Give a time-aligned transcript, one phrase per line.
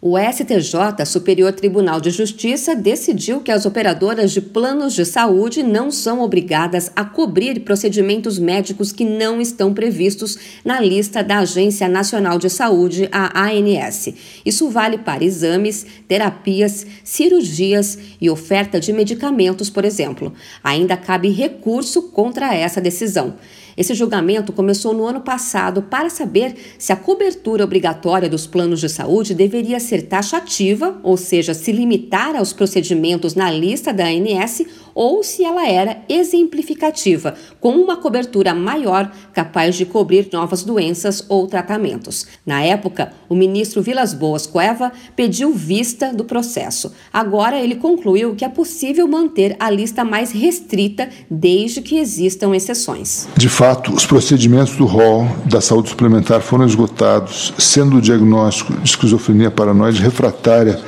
[0.00, 5.90] O STJ, Superior Tribunal de Justiça, decidiu que as operadoras de planos de saúde não
[5.90, 12.38] são obrigadas a cobrir procedimentos médicos que não estão previstos na lista da Agência Nacional
[12.38, 14.14] de Saúde, a ANS.
[14.46, 20.32] Isso vale para exames, terapias, cirurgias e oferta de medicamentos, por exemplo.
[20.62, 23.34] Ainda cabe recurso contra essa decisão.
[23.78, 28.88] Esse julgamento começou no ano passado para saber se a cobertura obrigatória dos planos de
[28.88, 34.64] saúde deveria ser taxativa, ou seja, se limitar aos procedimentos na lista da ANS,
[34.98, 41.46] ou se ela era exemplificativa, com uma cobertura maior capaz de cobrir novas doenças ou
[41.46, 42.26] tratamentos.
[42.44, 46.92] Na época, o ministro Vilas Boas Cueva pediu vista do processo.
[47.12, 53.28] Agora ele concluiu que é possível manter a lista mais restrita desde que existam exceções.
[53.36, 58.88] De fato, os procedimentos do rol da saúde suplementar foram esgotados, sendo o diagnóstico de
[58.88, 60.80] esquizofrenia paranoide refratária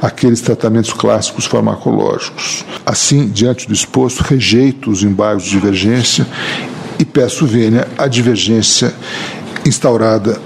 [0.00, 2.64] àqueles tratamentos clássicos farmacológicos.
[2.86, 6.26] Assim, diante do exposto, rejeito os embargos de divergência
[6.98, 8.92] e peço vênia a divergência
[9.64, 10.38] instaurada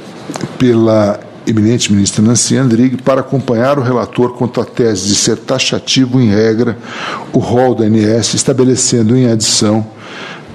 [0.59, 6.21] pela eminente ministra Nancy Andrighi para acompanhar o relator quanto à tese de ser taxativo
[6.21, 6.79] em regra
[7.33, 9.85] o rol da ANS, estabelecendo em adição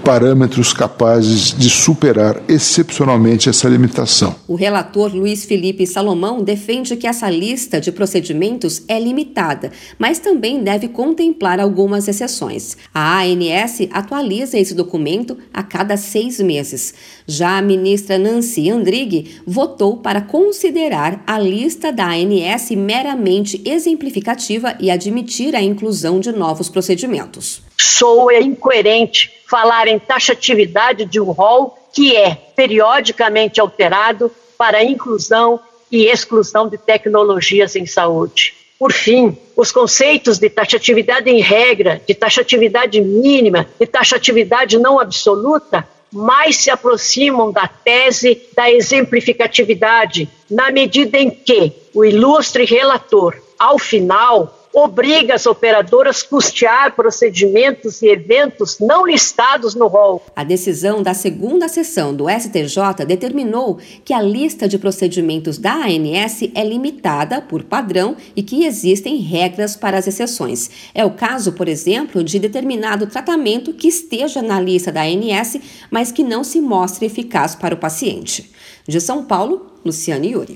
[0.07, 4.37] parâmetros capazes de superar excepcionalmente essa limitação.
[4.47, 9.69] O relator Luiz Felipe Salomão defende que essa lista de procedimentos é limitada,
[9.99, 12.77] mas também deve contemplar algumas exceções.
[12.93, 16.93] A ANS atualiza esse documento a cada seis meses.
[17.27, 24.89] Já a ministra Nancy Andrighi votou para considerar a lista da ANS meramente exemplificativa e
[24.89, 27.66] admitir a inclusão de novos procedimentos.
[27.79, 35.59] Soa incoerente falar em taxatividade de um rol que é periodicamente alterado para inclusão
[35.91, 38.53] e exclusão de tecnologias em saúde.
[38.77, 45.87] Por fim, os conceitos de taxatividade em regra, de taxatividade mínima, de taxatividade não absoluta
[46.11, 53.77] mais se aproximam da tese da exemplificatividade, na medida em que o ilustre relator, ao
[53.77, 60.23] final, obriga as operadoras a custear procedimentos e eventos não listados no rol.
[60.35, 66.43] A decisão da segunda sessão do STJ determinou que a lista de procedimentos da ANS
[66.53, 70.69] é limitada por padrão e que existem regras para as exceções.
[70.93, 75.57] É o caso, por exemplo, de determinado tratamento que esteja na lista da ANS,
[75.89, 78.51] mas que não se mostre eficaz para o paciente.
[78.87, 80.55] De São Paulo, Luciane Yuri.